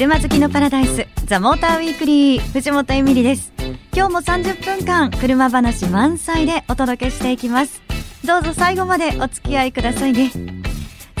[0.00, 3.52] 車好きのパラダイスザモーターウィークリー藤本エミリです。
[3.94, 7.82] 今日も30分間車話満載でお届けしていきます。
[8.24, 10.32] どうぞ最後までお付き合いくださいね。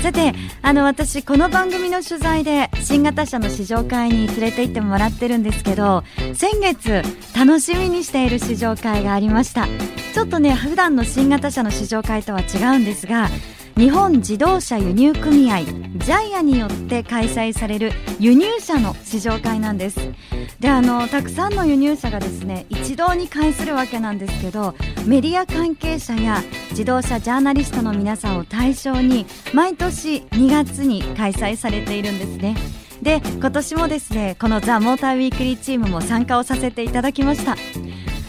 [0.00, 6.02] さてあの私この番組の取材で新型車の試乗会に連れて行ってもらってるんですけど
[6.32, 7.02] 先月
[7.36, 9.68] 楽しみにしている試乗会がありました。
[10.14, 13.28] ちょっとね普段の新型車の試乗会とは違うんですが
[13.76, 15.64] 日本自動車輸入組合
[16.10, 20.00] ジャイアによって開催される輸入車の試乗会なんです。
[20.58, 24.74] であのたくさんの輸入車がですね一堂に会するわけなんですけど
[25.06, 32.56] メディア関係者や自動車ジャーナリストの皆さんを対象に毎年2月に開催されているんですね。
[33.00, 37.56] で今年もですねこのザ・モーターウィークリーチームも参加をさせていただきました。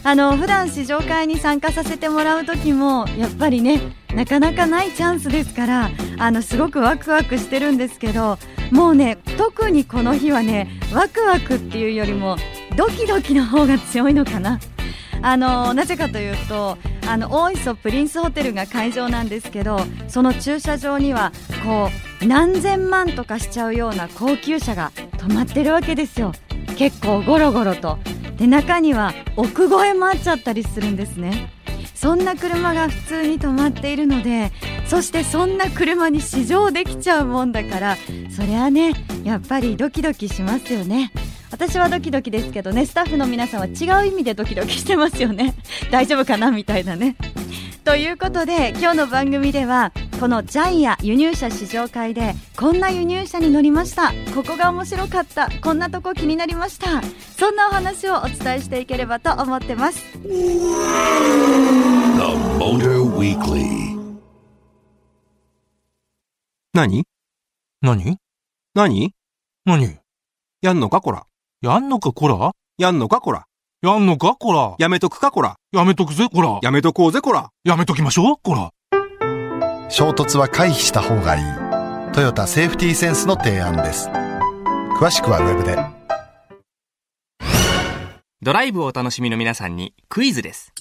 [0.03, 3.81] あの普段試乗会に参加させてもらう時もやっぱりね
[4.15, 8.37] なかなかないチャンスですからあのすごくワクワクしてるんですけど
[8.71, 12.37] もうね特にこの日はねワクワクっていうよりも
[12.75, 14.59] ドキドキの方が強いのかな。
[15.23, 21.31] あのなぜかというとあの大磯プリンスホテルが会場なんですけどその駐車場には
[21.63, 21.89] こ
[22.23, 26.31] う何千万とかしちゃうような高級車が止まってるわけですよ。
[26.75, 27.99] 結構ゴロゴロと。
[28.41, 31.51] で中には奥越えもあっちゃったりするんですね。
[31.93, 34.51] そんな車が普通に止まっているので
[34.87, 37.97] そしてそんな車に試乗できちゃうもんだから
[38.35, 41.11] そりゃねやっぱりドキドキしますよね。
[41.51, 45.53] 私はドキドキですけどねスタッフの皆さんは違う意味でドキドキしてますよね。
[45.91, 46.49] 大丈夫かな？
[46.49, 47.15] みたいなね。
[47.83, 54.13] ということで今日の番組ではこのジャイア輸入車試乗会でこんな輸入車に乗りました。
[54.35, 55.49] ここが面白かった。
[55.49, 57.01] こんなとこ気になりました。
[57.35, 59.99] そんなお話をお伝えしていければと思ってます。
[60.21, 60.27] The
[62.59, 63.97] Motor Weekly.
[66.75, 67.03] 何？
[67.81, 68.19] 何？
[68.75, 69.15] 何？
[69.65, 69.97] 何？
[70.61, 71.25] やんのかこら？
[71.63, 72.51] やんのかこら？
[72.77, 73.45] やんのかこら？
[73.81, 74.75] やんのかこら？
[74.77, 75.55] やめとくかこら？
[75.71, 76.59] やめとくぜこら。
[76.61, 77.49] やめとこうぜこら？
[77.63, 78.69] やめときましょうこら
[79.91, 82.13] 衝突は回避した方がいい。
[82.13, 84.07] トヨタセーフティーセンスの提案です。
[84.97, 85.77] 詳しくはウェブで。
[88.41, 90.73] ドライブをお楽しみの皆さんにクイズです。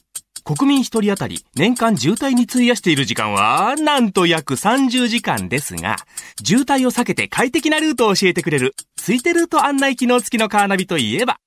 [0.45, 5.97] 国民一人当たり年間渋滞に費やしている時間は、なんと約30時間ですが、
[6.45, 11.41] 渋滞を避けて快適なルートを教えてくれる、ついてルート案内機能付きのカーナビといえば、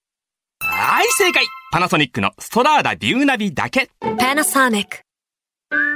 [0.60, 1.46] はい、正解。
[1.72, 3.90] パナソニックのストラーダビューナビだけ。
[4.02, 5.13] Panasonic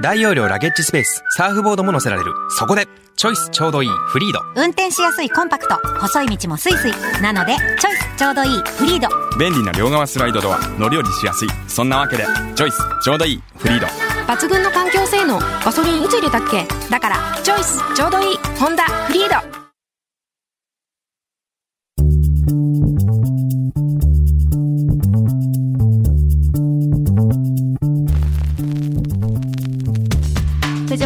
[0.01, 2.33] 大容量ラゲッジスペース、サーフボードも載せられる。
[2.49, 4.39] そこで、チョイスちょうどいいフリード。
[4.55, 11.47] 運転しやすいコンパクト細い道もスイスイなのでチョイスちょうどいいフリード便利な両側スライドドア、乗り降りしやすい。
[11.67, 13.87] そんなわけで、チョイスちょうどいいフリード。
[14.31, 16.67] 抜群の環境性能ガソリンいつ入れたっけ？
[16.91, 19.66] だからチョイスちょうどいいホンダフリード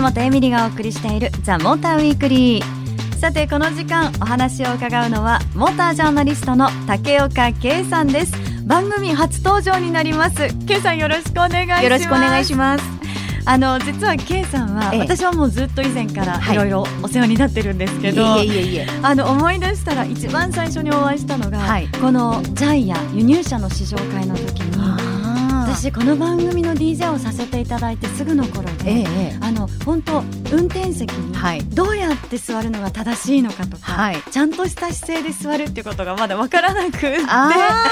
[0.02, 3.18] 藤本エミリがお送りしているザ・モーターウィークリー。
[3.20, 8.34] さてこの時間お話を伺うのはモータージャーナリストの竹岡圭さんです。
[8.66, 10.48] 番組初登場になります。
[10.66, 11.84] 圭さんよろしくお願いします。
[11.84, 12.84] よろしくお願いします。
[13.46, 15.00] あの実は圭さんは、ええ。
[15.02, 16.56] 私はもうずっと以前からはい。
[16.56, 18.90] いろいろお世話になってるんですけど、いえい。
[19.04, 21.88] あの思い出したら一番最初にお会いしたのが、はい。
[22.02, 25.11] このジャイア輸入車の試乗会の時に
[25.74, 29.06] 私この番組の DJ をさせていただいてすぐの頃で、えええ
[29.36, 29.38] え。
[29.40, 30.20] あの本当
[30.52, 31.64] 運転席にはい。
[31.64, 34.22] どうやって座るのが正しいのかとか、はい。
[34.30, 37.18] ちゃんとした姿勢で座るっていうことがまだわからなくって。
[37.26, 37.86] ああ、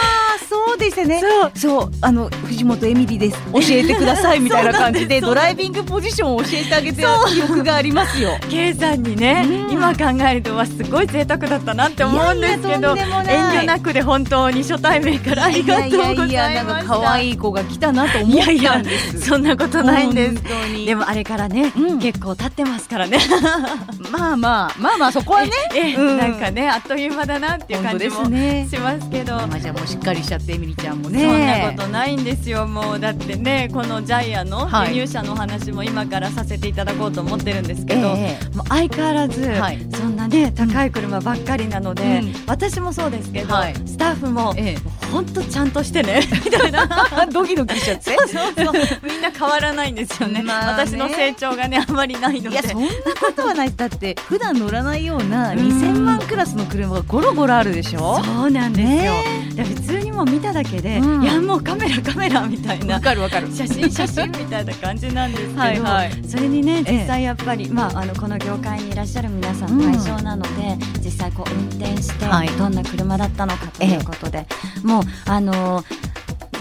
[0.49, 1.21] そうですね。
[1.21, 1.51] そう。
[1.55, 3.37] そう、あの藤本エミリです。
[3.53, 8.37] 教えてくださいみたいな感じで ドライビングポジションを教えてあげてた記憶がありますよ。
[8.49, 9.71] K さんにね、うん。
[9.71, 16.63] 今考えるとはすごい贅沢だったなって思うんですけど遠慮なくで本当に初対面からありがとうございました。
[16.63, 19.21] なんか可愛い子が来たなと思ったんです。
[19.21, 20.43] そんなことないんです。
[20.85, 21.99] でもあれからね、うん。
[21.99, 23.19] 結構経ってますからね。
[24.11, 25.51] まあまあまあまあそこはね。
[25.75, 26.17] ええうん。
[26.17, 28.25] なんかねあっという間だなっていう感じも。
[28.25, 31.21] しますけど、まあじゃあもうしっかりしちゃってエミリちゃんもね。
[31.21, 32.99] そんなことないんですよもう。
[32.99, 34.95] だってねこのジャイアのはい。
[34.95, 39.85] 輸入車の話も今からさせていただこうと思ってるんですけど、ええもう相変わらず、はい。
[39.93, 42.33] そんなね高い車ばっかりなので、うん。
[42.47, 43.75] 私もそうですけど、はい。
[43.85, 44.75] スタッフもえ
[45.11, 47.07] 本当ちゃんとしてねみたいな。
[47.27, 47.31] え。
[47.31, 48.15] ドキドキしちゃって。
[48.15, 48.39] そうそ
[48.71, 48.73] う
[49.03, 50.85] みんな変わらないんですよね,、まあね。
[50.85, 52.49] 私の成長がねあまりないので。
[52.49, 52.89] いやそんな
[53.19, 53.73] ことはない。
[53.75, 58.21] だって普段乗らないような2000万クラスの車がゴロゴロあるでしょ？
[58.23, 59.51] そうなんですよ、ね。
[59.55, 61.23] で普通にもう見ただけで、うん。
[61.23, 63.47] いやもうカメラカメラみたいなわかるわかる。
[63.53, 66.11] 写真写真みたいな感じなんですけどはいはい。
[66.27, 66.99] それにねええ。
[66.99, 72.49] 実際やっぱり、まあ、あのこの業界にいらっしゃる皆さん対象なので、実際こう運転してはい。
[72.49, 74.45] どんな車だったのかということで、
[74.83, 75.83] もうあの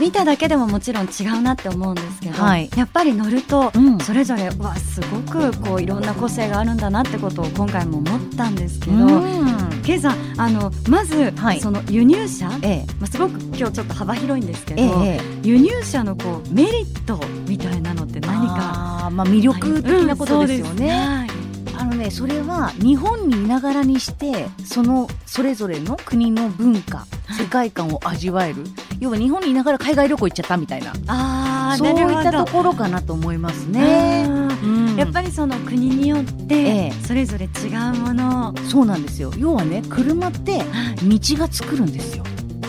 [0.01, 2.71] 見ただけでももちろん違うなって思うんですけど、はい。
[2.77, 3.99] やっぱり乗るとうん。
[3.99, 9.83] それぞれわすごくこういろんな個性があるんだなってことを今回も思ったんですけど、うん。
[9.83, 11.61] ケイさんあのまず、はい。
[11.61, 12.87] その輸入車、ええ。
[13.01, 21.27] まあ、すごく今日ちょっと幅広いんですけど、え輸入車のこうメリットみたいなのって何かあーまあ魅力的なことですよね。
[21.75, 27.07] あのねそれは日本にいながらにしてそのそれぞれの国の文化
[27.39, 28.65] 世界観を味わえる
[29.01, 30.93] 要は日本にいながら海外旅行行っちゃったみたいな。
[31.07, 34.27] あーそういったところかなと思いますね。
[34.63, 34.97] うん。
[34.97, 36.93] やっぱりその国によってええ。
[37.07, 38.51] それぞれ違うもの。
[38.51, 39.33] を、そうなんですよ。
[39.37, 42.25] 要はね車って道が作るんですよ。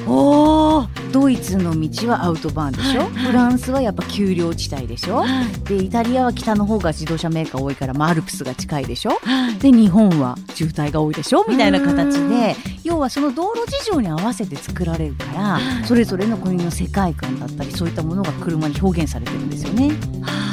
[0.08, 3.26] おお、ドイツの道はアウトバーンでしょ、はいはい。
[3.28, 5.24] フランスはやっぱ丘陵地帯でしょ？
[5.24, 5.64] はい。
[5.66, 9.12] でイタリアは北の方が自動車メーカー多いから、まあ、アルプスが近いでしょ？
[9.22, 9.56] はい。
[9.56, 11.46] で日本は渋滞が多いでしょ？
[11.48, 19.92] みたいな形うんで要はその道路事情に合わせて作られるからそれぞれの国の世界観だったりそういったものが車に表現されてるんですよね。
[19.92, 20.49] あーそっか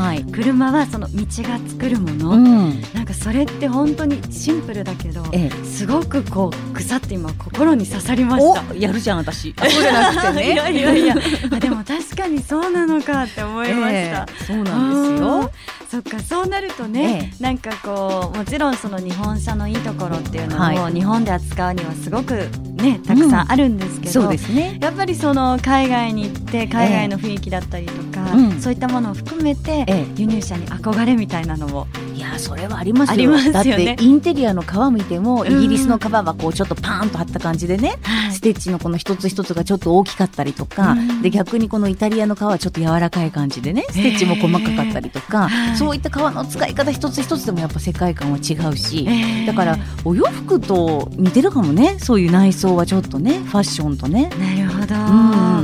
[0.00, 2.82] はい、車はその道が作るもの、うん。
[2.94, 8.62] なんかそれって本当にシンプルだけどええ、すごくこうぐさって今心に刺さりました。
[8.72, 9.54] おやるじゃん私。
[9.58, 10.52] そうじゃなくてね。
[10.52, 11.16] いやいやいや。
[11.52, 15.50] あでも確かにそうなのかって思いました、ええそうなんですよ。
[15.90, 20.92] そっかそうなるとね、なんかこうもちろんその日本車のいいところっていうのも、はい。
[20.94, 23.52] 日本で扱うにはすごくねたくさん。
[23.52, 24.78] あるんですけど、そうですね。
[24.80, 28.60] やっぱりその海外に行って海外の雰囲気だったりとか、うん。
[28.60, 30.06] そういったものを含めて、ええ。
[30.16, 33.12] 輸入車に憧れみたいなのもいやそれはありますよ。
[33.14, 33.84] ありますよね。
[33.86, 35.52] だってインテリアの皮見てもうん。
[35.52, 37.98] イギリスの皮はこうちょっとパーンと張った感じでね、
[38.30, 41.22] ステッチのこの一つ一つがちょっと大きかったりとか、うん。
[41.22, 45.76] で逆にこのイタリアの皮はちょっと柔らかい感じでねステッチも細かかったりとか、はい。
[45.76, 49.46] そういった皮の使い方一つ一つでもやっぱ世界観は違うし、ええ。
[49.46, 54.30] だからお洋服と似てるかもねそういう内装はちょっとねファッションとね。
[54.38, 54.98] なるほど、う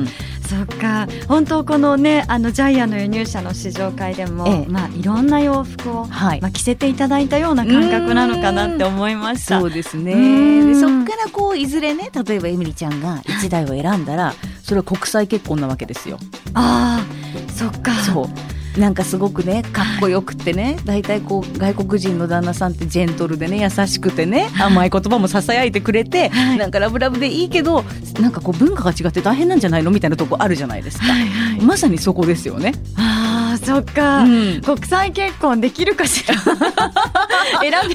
[0.03, 0.09] ん
[0.47, 1.09] そっか。
[1.29, 4.67] 本当このねあのジャイアンの輸入車の試乗会でも、ええ。
[4.69, 6.41] まあいろんな洋服を、はい。
[6.41, 9.61] まあ、着せていただいたような感覚なのかなって思いました。
[9.61, 10.13] そうですね。
[10.13, 10.17] う
[10.65, 10.73] ん。
[10.73, 16.19] でそっからこういずれね例えばエミリちゃんが1台を選んだらそれは国際結婚なわけですよ。
[16.55, 17.93] ああそっか。
[17.95, 20.77] そうなんかすごくねかっこよくってね。
[20.85, 26.59] 大体こう外国人の旦那さんってジェントルでね優しくてね甘い言葉もささやいてくれて、はい。
[26.59, 27.85] なんかラブラブでいいけど
[28.21, 31.05] なんかこう文化が違って大変なんじゃないのみたいなとこあるじゃないですか。
[31.07, 31.61] はいはい。
[31.63, 32.73] まさにそこですよね。
[32.97, 34.61] ああそっか、うん。
[34.61, 36.35] 国際結婚できるかしら？
[36.45, 36.53] 選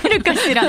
[0.04, 0.64] べるかしら？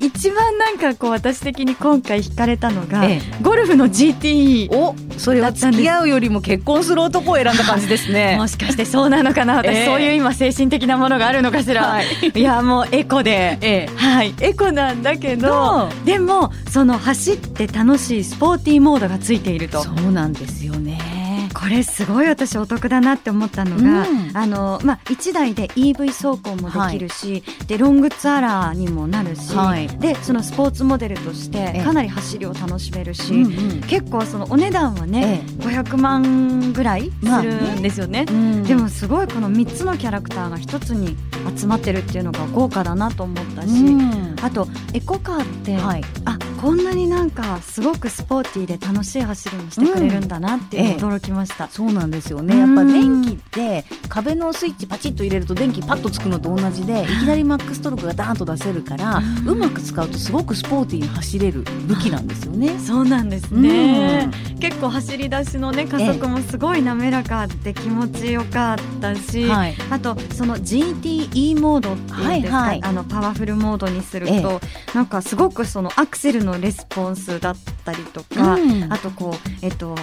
[0.00, 8.36] 一番なんかこう私的に今回惹かれたのが、えゴルフの GTE おそれは付き合うよりも結婚する男を選んだ感じですね。
[8.38, 8.46] も。
[8.46, 9.56] しかしてそうなのかな。
[9.56, 9.86] 私、ええ。
[9.86, 12.06] そういう今精神的なものがあるのかしら、はい。
[12.34, 13.90] い、やもうエコで、ええ。
[13.96, 14.34] はい。
[14.40, 19.82] エコなんだけどどでもその走って楽しいスポーティーモードがついていると。
[19.82, 20.83] そうなんですよね。
[21.64, 24.36] これすごい私お得だなって思ったのが、うん。
[24.36, 29.88] あのまあ、1台で EV 走行もできるし、でロングツアラーにもなるし、はい。
[29.98, 31.82] でそのスポーツモデルとしてええ。
[31.82, 33.80] かなり走りを楽しめるし、うんうん。
[33.84, 38.26] 結構そのお値段はね、500万ぐらいまあするんですよね。
[38.28, 38.62] うん。
[38.64, 41.16] でもすごいこの3つのキャラクターが1つに
[41.58, 44.36] 集まってるっていうのが豪華だなと思ったし、うん。
[44.42, 46.02] あとエコカーって、はい。
[46.26, 51.53] あこんなになんかすごくスポーティーで楽しい走りにしてくれるんだなって驚きました。
[51.70, 52.58] そうなんですよね。
[52.58, 59.48] やっぱ電気って壁のスイッチパチッと入れると電気パッとつくのと同じでいきなりマックストルクがダーンと出せるからうん。
[59.48, 62.78] うまく使うとすごくスポーティーに走れる武器なんですよね。
[62.84, 64.28] そうなんですね、
[64.60, 69.76] 結構走り出しのね加速もすごい滑らかで気持ちよかったし、はい。
[69.90, 72.84] あとその GTE モードっていうんですか、はいはい。
[72.84, 74.94] あのパワフルモードにすると、え。
[74.94, 78.92] なんかすごくそのアクセルのレスポンスだったりとか、うん。
[78.92, 79.94] あとこうえっと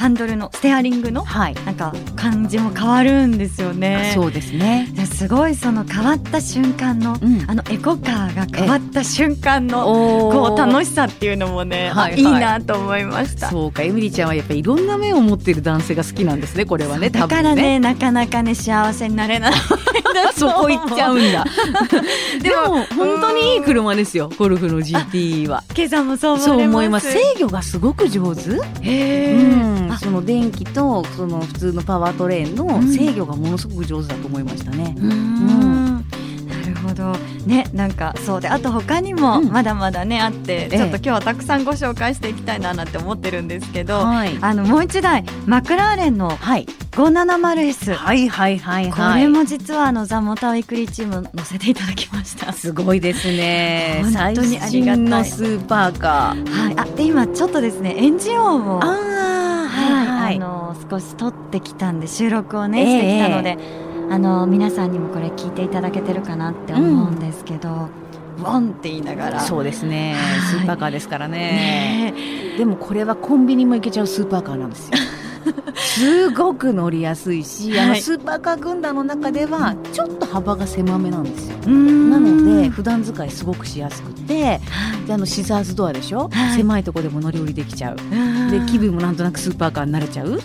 [0.00, 4.12] ハンドルのステアリングのはい、なんか感じも変わるんですよね。
[4.14, 4.88] そうですね。
[4.94, 13.50] ですごいその変わった瞬間の、うんあのエコカーが変わった瞬間のおこう楽ししさっていうのもね、はいはいいいなと思いました。
[13.50, 19.52] そうかエミリちゃんはやっぱりいろんな面を持っている男性が好きなんですねこれはねだから多分ねなかなかね幸せになれない
[20.34, 21.44] そこ行っちゃうんだ。
[22.42, 25.62] でも本当にいい車ですよゴルフの GT は。
[25.76, 27.12] 今朝もそう思います。
[27.12, 28.50] 制御がすごく上手。
[28.82, 29.98] へうん。
[29.98, 34.94] その電気とその普通のパワートレーンの制御がものすごく上手だと思いましたね。
[34.98, 35.89] うーん
[36.90, 37.12] ほどど
[37.46, 39.50] ねなんかそうであと他にもうん。
[39.50, 40.78] まだまだねあって、ええ。
[40.78, 44.36] ちょっと今日はたくさんご紹介していきたいななんて思ってるんですけど、はい。
[44.40, 46.66] あのもう一台マクラーレンのはい。
[46.90, 52.52] 570S、はいはいはいこれも実はあのザ・モーターウィークリーチーム乗せていただきました。
[52.52, 54.02] すごいですね。
[54.02, 55.24] 本当にありがたい。
[55.24, 56.50] スーパーカー。
[56.50, 63.56] はい、あで今ちょっとですねエンジン音をああはいはいあの少し撮ってきたんで収録をねええしてきたので、
[64.10, 67.88] あの皆さんにもこれ聞いていただけてるかなって思うんですけど、
[68.38, 70.14] ウォンって言いながらそうですね。
[70.14, 70.40] はい。
[70.40, 72.12] スーパーカーですからね。
[72.12, 72.14] ね
[72.58, 74.98] でもこれはコンビニも行けちゃうスーパーカーなんですよ。
[75.76, 81.56] すごく乗りやすいし、あのはいスーパーカー軍団の中ではちょっと幅が狭めなんですよ。
[81.68, 84.60] なので普段使いすごくしやすくて
[85.06, 86.56] であのシザーズドアでしょ、はい。
[86.56, 87.96] 狭いとこでも乗り降りできちゃう。
[88.50, 90.40] で気分もなんとなくスーパーカーになれちゃう。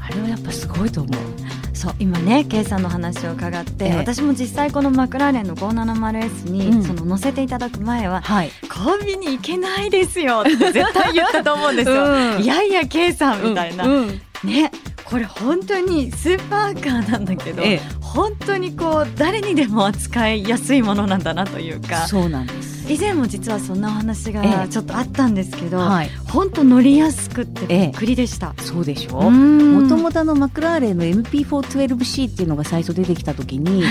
[0.00, 1.37] あれはやっぱすごいと思う
[1.78, 3.96] そう今ね K さんの話を伺って、ええ。
[3.98, 6.82] 私も実際このマクラーレンの 570S に、うん。
[6.82, 8.50] その乗せていただく前ははい。
[8.68, 12.42] コンビニ行けないですよって 絶対言ったと思うんですよ、うん。
[12.42, 13.92] いやいや K さんみたいな、うん。
[13.92, 14.20] うん。
[14.42, 14.72] ね
[15.04, 17.80] これ本当にスーパーカーなんだけど、ええ。
[18.00, 22.08] 本当にこう誰にでも扱いやすいものなんだなというか。
[22.08, 26.10] そうなんです以前も実はそんなお話えがえちょっとあったんですけど、はい。
[26.26, 27.78] 本当乗りやすくってびえ。
[27.78, 28.54] えっくりでした。
[28.58, 29.30] そうでしょ？
[29.30, 33.84] ももともとのマクラーレンの MP412C っていうのが最初出てきた時に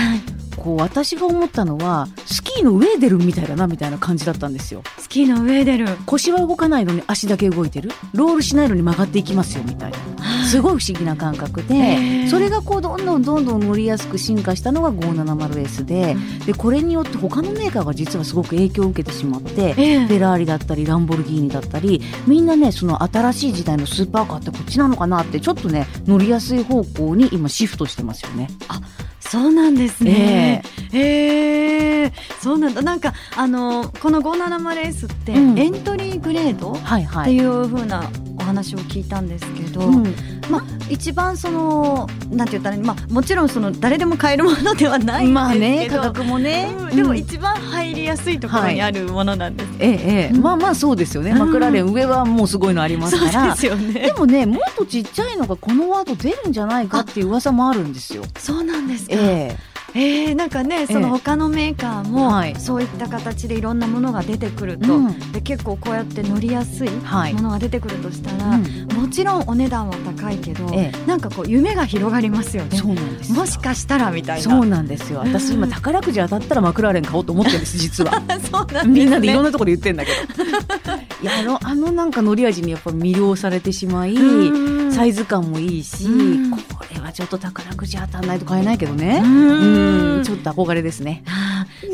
[0.58, 4.82] こう私が思ったのはスキーのウェーデルみたいだなみたいな感じだったんですよ。
[4.98, 5.86] スキーの上出る。
[6.06, 7.90] 腰は動かないのに足だけ動いてる。
[8.12, 9.98] ロールしないのに曲がっていきますよみたいな。
[10.48, 20.06] すごい不思議な感覚で、それがこうどんどんどんどん乗りやすく進化したのが 570S で,、でこれによって他のメーカーが実はすごく影響を受けてしまって、ええ。
[20.06, 28.48] フェラーリだったりランボルギーニだったりみんなねその新しい時代のスーパーカーってこっちなのかなってちょっとね乗りやすい方向に今シフトしてますよね。
[29.30, 30.62] そうなんですね。
[30.92, 32.82] ええそうなんだ。
[32.82, 37.24] なんかあのこの 570S って、うんエントリーグレードっ。
[37.24, 40.14] ていう風なお話を聞いたんですけど、うん。
[40.50, 46.96] まあ一番そのなんて言ったらいいまあもちろんその誰でも買えるものではないんですけど、まあね価格もね、うん。
[46.96, 49.70] でもうん一番入りやすいところにあるものなんです。
[49.78, 50.34] ええええ。
[50.34, 50.42] うん。
[50.42, 51.38] まあまあそうですよね、うん。
[51.38, 53.54] マクラーレン上はもうすごいのありますから。
[53.54, 53.92] ですよね。
[53.92, 54.12] で。
[54.12, 58.22] もねもっとちっちゃいのがこのワード出るんじゃないかっていう噂もあるんですよ。
[58.38, 59.14] そうなんですか。
[59.14, 59.56] え
[59.94, 62.56] えー、なんかねその他のメーカーも、はい。
[62.56, 65.32] そういった形でいろんなものが出てくるえと、うん。
[65.32, 67.34] で結構こうやって乗りやすいはい。
[67.34, 68.86] ものが出てくるとしたら、うん。
[68.92, 72.76] もちろんお値段は高いけど、えなんかこう夢が広がりますよね。
[72.76, 73.36] そうなんですよ。
[73.36, 74.50] もしかしたらみたいな。
[74.50, 75.20] そうなんですよ。
[75.20, 78.12] 私今う ん宝くじ当たったらマクラーレン買おうと思ってるんです 実は。
[78.50, 80.44] そうなんね、みんなでいろんなところで言ってんだけど。
[81.20, 84.92] いやあのあのなんか乗り味にやっぱ魅了されてしまいうん。
[84.92, 86.50] サイズ感もいいしうん。
[86.50, 86.58] こ
[86.94, 89.20] れはちょっと宝くじ当たんないと買えないけどね。
[89.24, 90.18] うん。
[90.18, 90.24] うん。
[90.24, 91.24] ちょっと憧れですね。
[91.26, 91.88] あ The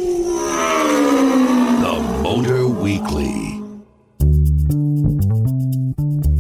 [2.23, 3.55] Motor Weekly.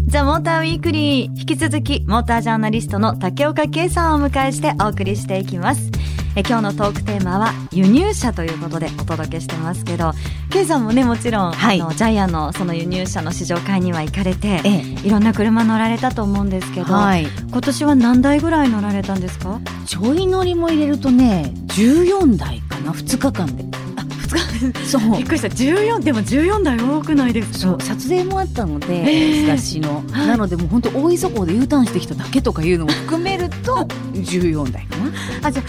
[0.08, 1.38] ザ・モーターウィークリー。
[1.38, 5.90] 引き続きモータージャーナリストの竹岡圭さんをお迎えしてお送りしていきます
[6.36, 10.12] え今日のトークテーマは輸入車ということでお届けしてますけど
[10.50, 11.80] 圭さんもねもちろん、はい。
[11.80, 17.26] あのジャイアンのその輸入車の試乗会には行かれてえいろんな車乗られたと思うんですけど、はい。
[17.50, 19.60] 今年は何台ぐらい乗られたんですか？
[19.86, 23.64] ちょい乗りも入れるとね14台かな2日間で。
[23.96, 25.16] あ2日そう。
[25.16, 25.48] びっくりした。
[25.48, 27.58] 14でも14台多くないですか？
[27.58, 27.80] そう。
[27.80, 29.46] 撮影もあったので、ええ。
[29.46, 30.26] 雑誌の、はい。
[30.26, 35.12] なのでもう本当大磯港で U ターンしてきただけとかいうのも含めると14台かな。
[35.48, 35.62] あじゃ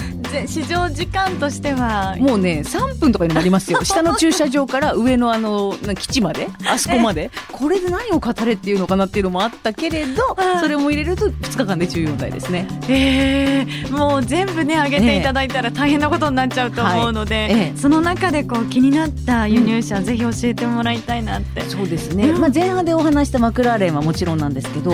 [0.48, 2.16] 試乗時間としては。
[2.20, 3.80] もうね3分とかになりますよ。
[3.86, 7.32] 下の駐車場から上のあのな基地まであそこまで。
[7.52, 12.68] これで何を語れっていうのかなっていうのもあったけれどはいそれも入れると2日間で14台ですね。
[12.90, 13.92] ええ。
[13.92, 17.52] もう全部ね上げていただいたら大変なことになっちゃうと思うので、はい。
[17.52, 17.80] ええ。
[17.80, 21.62] その中でこう気になった輸入車、ぜひ教えてもらいたいなって。
[21.62, 22.42] そうですね、うん。
[22.42, 24.94] まあ、前半でお話したマクラーレンはもちろんなんですけど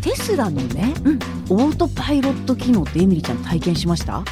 [0.00, 1.18] テスラのね、うん。
[1.50, 4.22] オートパイロット機能ってエミリちゃん体験しました？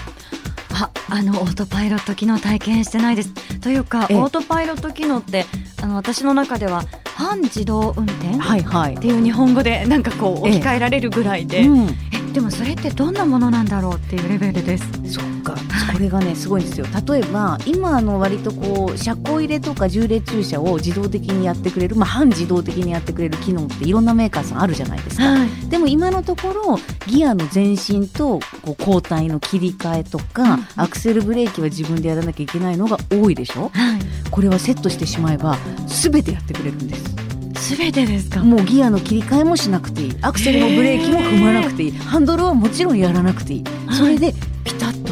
[0.78, 3.32] ああのオートパイロット機能体験してないです。
[3.60, 4.16] というかええ。
[4.18, 5.46] オートパイロット機能って
[5.82, 8.94] あの私の中では半自動運転はいはい。
[8.94, 10.56] っていう日本語でなんかこうええ。
[10.56, 11.88] 置き換えられるぐらいで、うん。
[11.88, 14.84] えでもそれってどんなものなんだろうっていうレベルです。
[15.10, 16.86] そっか、はいこれがねすごいんですよ。
[17.06, 25.48] 例えば今あの割とこう車庫入れとか重列駐車を自動的にやってくれる、まあ、半自動的にやってくれる機能っていろんなメーカーさんあるじゃないですか、はい。
[25.68, 33.70] でも今のところギアの前進とこう交代の切り替えとか、アクセルブレーキは自分でやらなきゃいけないのが多いでしょ？
[33.72, 34.00] はい。
[34.30, 37.74] これはセットしてしまえば全てやってくれるんです。
[37.74, 38.40] すべてですか？
[38.44, 40.16] もうギアの切り替えもしなくていい。
[40.22, 41.92] アクセルもブレーキも踏まなくていい。
[41.92, 43.64] ハンドルはもちろんやらなくていい。
[43.86, 43.96] はい。
[43.96, 45.05] それでピタッ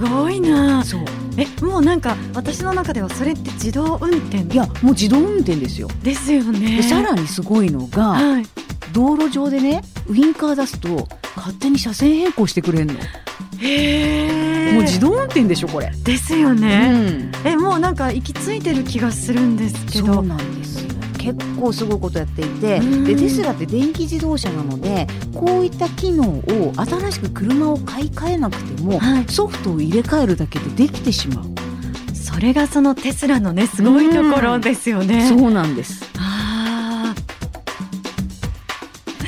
[0.00, 0.84] ごいな。
[0.84, 1.00] そう。
[1.36, 4.52] えもうなんか私の中ではそれって自動運転？
[4.52, 5.88] いやもう自動運転ですよ。
[6.02, 6.78] ですよね。
[6.78, 8.46] でさらにすごいのが、はい。
[8.92, 12.94] 道路上でねウインカー出すと勝手に車線変更してくれんの、
[13.60, 14.72] へえ。
[14.72, 17.32] もう自動運転でしょこれ、ですようね、ん。
[17.44, 20.14] えもうなんか行き着いてる気がするんですけど。
[20.14, 20.59] そうなんですよ
[21.20, 23.04] 結構すごいことやっていてうん。
[23.04, 29.24] でテスラって電気自動車なのでこういった機能を新しく車を買い替えなくても、はい。
[29.28, 31.44] ソフトを入れ替えるだけでできてしまう、
[32.14, 35.28] それがそのテスラのねすごいところですよね。
[35.28, 36.04] そうなんです。
[36.18, 37.14] あ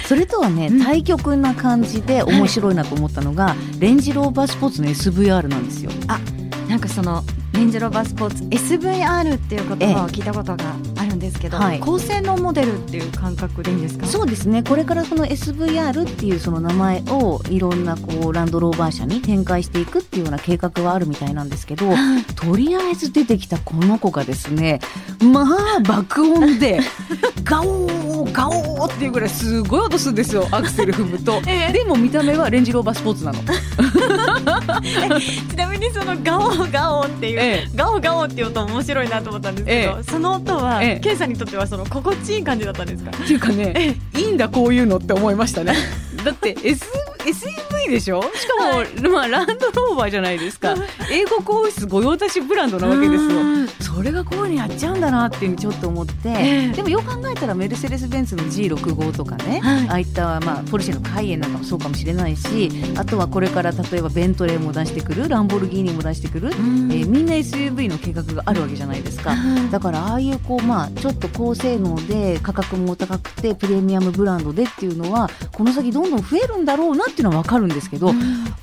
[0.07, 0.83] それとはね、うん。
[0.83, 5.91] 対極な感じで面白いなと思ったのが、レンジローバースポーツの SVR なんですよ。
[5.91, 7.23] ーなんかその
[7.53, 10.75] レンジローバースポーツ SVR っていう言葉を聞いたことが
[11.23, 11.81] ですけど、はい。
[11.81, 14.07] 高性能モデルっていう感覚でいいんですか？
[14.07, 14.63] そうですね。
[14.63, 22.25] これからその SVR っていうその名前をいろんなこうランドローバー車に展開していくっていうような計画はあるみたいなんですけどはい。
[22.25, 24.81] とりあえず出てきたこの子がですね
[25.23, 25.43] ま
[25.77, 26.81] あ爆音で
[27.45, 31.73] ガオーガオーっていうぐらいすごい音するんですよアクセル踏むと、 ええ。
[31.73, 33.39] でも見た目はレンジローバースポーツなの、
[35.51, 40.03] ちなみにそのガオガオっていう、えガオガオっていう音面白いなと思ったんですけど、え。
[40.05, 43.11] その音は、ええケイさんにとってはその心地いい感じだったんですか？
[43.11, 45.75] っていうかねいいんだこういうのって思いましたね。
[46.25, 46.87] だって S
[47.87, 48.23] SUV でしょ？
[48.23, 50.75] しかも、まあ、ランドローバーじゃないですか。
[51.11, 53.31] 英国王室御用達ブランドなわけですよ。
[53.31, 53.69] うん。
[53.81, 56.77] それがこういうのやっちゃうんだなっていうふうにちょっと思って、ええ。
[56.77, 59.89] でもよく考えたらメルセデス・ベンツの G65 とかね、はい。
[59.89, 66.91] ああいった、まあ、ポルシェのカイエンなんかもそうかもしれないしあとはこれから例えばベントレーも出してくるランボルギーニも出してくる、うん。
[66.93, 69.31] えーみんな SUV の計画があるわけじゃないですか。
[69.31, 69.71] はい。
[69.71, 78.13] だからああいうこうまあちょっと高性能で価格も高くてプレミアムブランドでっていうのはこの先どんどん増えるんだろうなっていうのはわかるんですけど、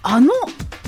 [0.04, 0.34] あの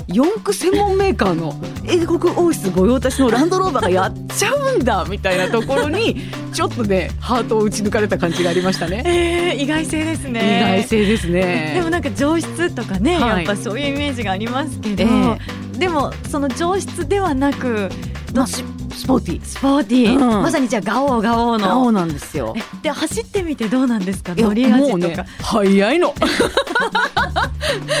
[0.08, 9.02] 四駆専門メーカーの英国王室御用達のランドローバーがやっちゃうんだみたいなところに ちょっとねハートを打ち抜かれた感じがありましたね。
[9.06, 11.72] えー、意外性ですね意外性ですね。
[11.74, 17.88] でもなんか上質とかね、はいやっぱそういうイメージがありますけど、えでもその上質ではなく
[18.34, 18.46] まあ
[18.92, 19.44] ススポーティー。
[19.44, 20.42] スポーティー、うん。
[20.42, 21.70] まさにじゃあガオガオの。
[21.70, 22.54] 青なんですよ。
[22.56, 24.34] えで走ってみてどうなんですか？
[24.34, 26.14] 乗り味もうねとか、早いの。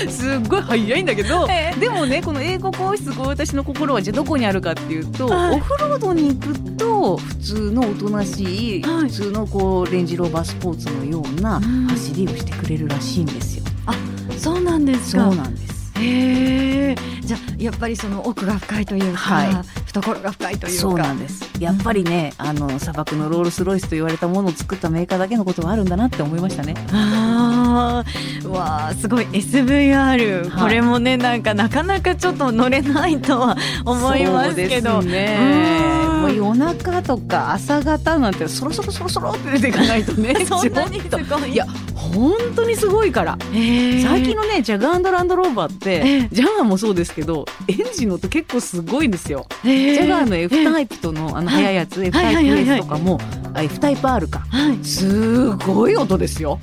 [0.08, 1.80] すっごい早いんだけど、ええ。
[1.80, 5.56] でもねこの英国王室ご用達の心はじゃあどこにあるかっていうと、はい。
[5.56, 9.08] オフロードに行くと普通のおとなしい、はい。
[9.08, 11.86] 普通のこうレンジローバースポーツのようなうん。
[11.88, 13.64] 走りをしてくれるらしいんですよ。
[14.38, 15.92] そうなんですそかうなんです。
[15.96, 16.96] へえ。
[17.22, 19.48] じゃあやっぱりその奥が深いというか、はい
[19.92, 20.80] 懐が深いというか。
[20.80, 21.50] そうなんです。
[21.58, 26.74] やっぱりね、あの砂漠のロールスロイスと言われたものを作ったメーカーだけのことはあるんだなって思いましたね。
[26.92, 28.04] あ
[28.46, 29.24] わあすごい。
[29.26, 30.62] SVR、はい。
[30.62, 34.92] これもねなんかなかなかちょっと乗れないとは思いますけど。
[34.92, 35.38] そうですね。
[35.40, 36.22] うん。
[36.22, 40.34] もう夜中とか朝方なんてそろそろそろそろって出ていかないとね。
[40.46, 41.52] そんなにすごい。
[41.52, 41.66] いや
[42.14, 43.38] 本当にすごいから。
[43.52, 49.46] 最近のねジャガーランドローバーって、ええジャガーもそうですけどエンジンの音結構すごいんですよ。
[49.62, 53.20] ジャガーの F タイプとのあのはい速いやつ、F はいタイプはいはいはい S とかも、
[53.54, 54.38] あ F タイプ R か。
[54.50, 56.58] はいすごい音ですよ。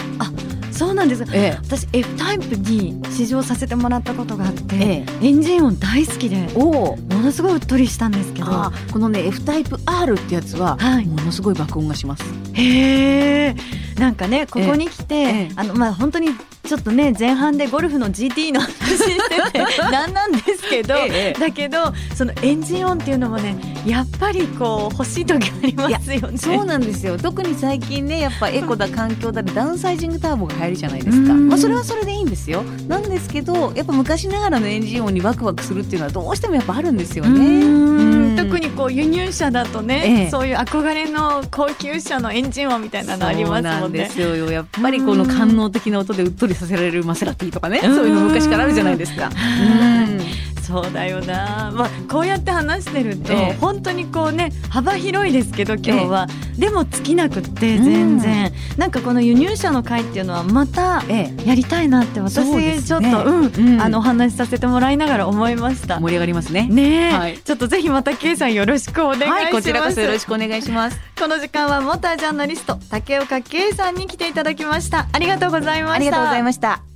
[0.71, 6.49] そうなんですえ私 F タイプに試乗させてもらったことがあって、ええエンジン音大好きでえ。
[6.55, 6.97] おお。
[6.97, 8.47] ものすごいうっとりしたんですけど
[8.93, 12.23] このね F タイプ R ってやつは、はいものすごい爆音がします。
[12.53, 13.55] へえ
[13.99, 16.29] なんかねここに来て、ええあのまあ本当に
[16.63, 19.59] ちょっとね前半でゴルフの GT の話してて
[19.91, 26.37] なんなんですけど、ええだけどそのエンジン音っていうのもねやっぱりこう欲しい時ありますよね。
[26.37, 27.17] そうなんですよ。
[27.17, 31.49] 特に最近ねやっぱエコだ環境だでダウンサイジングターボが入るじゃないですか、うん。
[31.49, 32.63] まあ、それはそれでいいんですよ。
[32.87, 38.35] なんですけどやっぱ昔ながらのエンジン音にワクワクするっていうのはどうしてもやっぱあるんですよね。
[38.37, 40.29] 特にこう輸入車だとね、ええ。
[40.29, 44.09] そういう憧れの高級車のエンジン音みたいなのありますそうなんでもんね。
[44.09, 44.51] すよ。
[44.51, 47.95] やっぱりこの官能的な音でうっとりさせられるマセラティとかねうん。
[47.95, 49.27] そういうの昔からあるじゃないですか。
[49.27, 53.57] うんそうだよな、まあ、こうやって話してると、ええ。
[53.59, 56.27] 本当にこうね幅広いですけど今日は、
[56.59, 62.81] でも尽きなくって全然、なんかこの輸入車の会っていうのはまたえやりたいなって私ね。
[62.81, 63.45] ちょっと、うん。
[63.47, 63.81] うん。
[63.81, 65.99] あのお話しさせてもらいながら思いました。
[65.99, 66.67] 盛り上がりますね。
[66.69, 67.39] ねえ、はい。
[67.39, 69.31] ちょっとぜひまた K さんよろしくお願いします。
[69.31, 70.99] はいこちらこそよろしくお願いします。
[71.19, 75.07] この時間はモータージャーナリスト竹岡 K さんに来ていただきました。
[75.11, 75.95] ありがとうございました。
[75.95, 76.88] ありがとうございました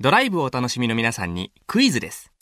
[0.00, 2.32] ドライブをお楽しみの皆さんにクイズです。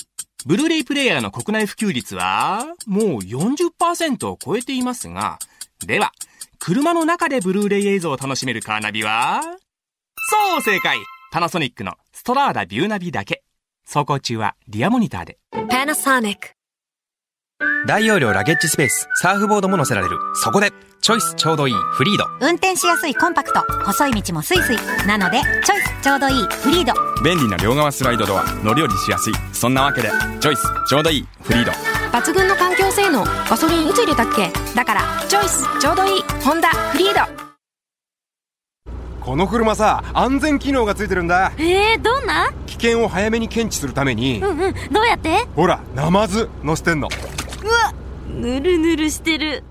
[0.46, 5.40] ブルーレイプレイヤーの国内普及率はもう40%を超えていますが、
[5.84, 6.12] では、
[6.60, 10.98] 車の中でブルーレイ映像を楽しめるカーナビはそう正解
[11.32, 13.42] パナソニックのストラーダビューナビだけ。
[13.84, 15.38] 走行中はリアモニターで。
[15.68, 16.57] パナソニック
[17.88, 20.18] 大容量ラゲッジスペースサーフボードも載せられる。
[20.34, 22.24] そこでチョイスちょうどいいフリード。
[22.40, 24.76] 運転しやすいコンパクト細い道もスイスイ。
[25.06, 26.92] なのでチョイスちょうどいいフリード。
[27.24, 29.32] 便利な両側スライドドア乗り降りしやすい。
[29.52, 31.72] そんなわけでチョイスちょうどいいフリード。
[32.16, 34.50] 抜群の環境性能ガソリンいつ入れたっけ？
[34.76, 37.20] だからチョイスちょうどいいホンダフリード。
[39.20, 41.52] この車さ安全機能がついてるんだ。
[41.58, 42.52] えー、どんな？
[42.66, 44.40] 危険を早めに検知するために。
[44.40, 44.74] うんうん。
[44.92, 45.46] どうやって？
[45.56, 47.08] ほらナマズ乗せてんの。
[47.08, 47.10] う
[47.68, 47.94] わ
[48.28, 49.62] ぬるぬるしてる。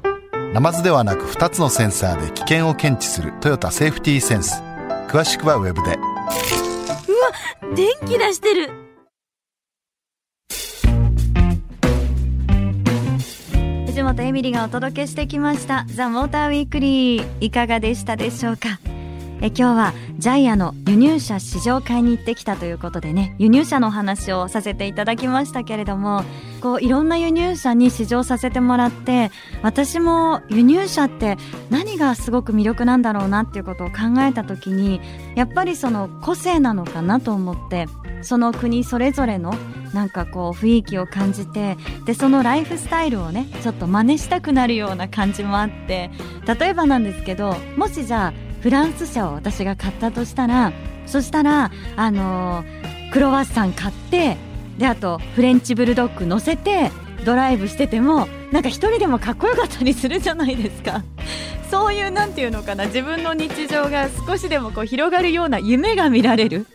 [0.53, 4.61] ナマズではなく2つのセンサーで危険を検知するトヨタセーフティーセンス。
[5.07, 5.95] 詳しくはウェブで。
[5.95, 8.71] うわ電気出してる。
[13.87, 17.25] 藤本エミリがお届けしてきましたザ・モーターウィークリー。
[17.41, 18.79] いかがでしたでしょうか？
[19.39, 26.23] え今日はジャイアの輸入車試乗会に行ってきたということでね輸入車のお話をさせていただきましたけれども
[26.61, 29.29] こういろんな輸入車に試乗させてもらって
[29.61, 31.37] 私も輸入車って
[31.69, 35.01] 何がすごく魅力なんだろうなっていうことを考えた時に
[35.35, 37.85] やっぱりその個性なのかなと思って
[38.23, 39.53] その国それぞれの
[39.93, 46.09] なんかこう雰囲気を感じてでそのライフスタイルをねちょっと真似したくなるような感じもあって
[46.59, 50.73] 例えばなんですけどもしじゃあフランス車を私が買ったとしたら
[51.05, 54.37] そしたらあのークロワッサン買って
[54.77, 56.91] であとフレンチブルドッグ乗せて
[57.25, 61.03] ドライブしててもなんか一人でもかっこよかったりするじゃないですか。
[61.69, 66.65] そういうなんていうのかな自分の日常が少しでもこう広がるような夢が見られる。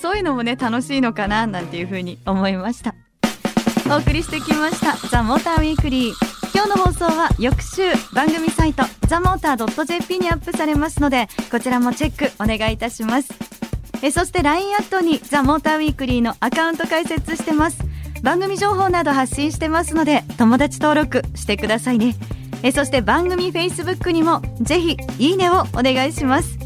[0.00, 2.94] そういうのもね楽しいのかななんていうふうに思いました。
[3.90, 6.29] お送りしてきました「ザ・モーターウィークリー。
[6.52, 7.82] 今日の放送は翌週
[8.12, 13.32] 番組サイトザ・モーター .jp にアップされますのでこちらもチェックお願いいたします。
[14.02, 17.78] えそして LINE アットにザ・モーターウィークリーのアカウント開設してます。
[18.22, 22.16] 番組情報など発信してますので友達登録してくださいね。
[22.62, 26.58] えそして番組 Facebook にもぜひいいねをお願いします。